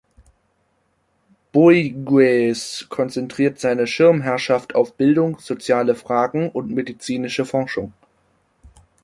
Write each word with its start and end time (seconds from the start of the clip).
Bouygues 1.53 2.87
konzentriert 2.89 3.59
seine 3.59 3.85
Schirmherrschaft 3.85 4.73
auf 4.73 4.95
Bildung, 4.95 5.37
soziale 5.37 5.93
Fragen 5.93 6.49
und 6.49 6.71
medizinische 6.71 7.45
Forschung. 7.45 7.93